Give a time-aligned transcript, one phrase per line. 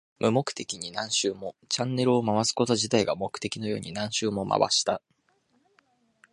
[0.17, 1.55] 無目的に何周も。
[1.69, 4.99] チャンネルを回すこと自体が目的のように何周も回した。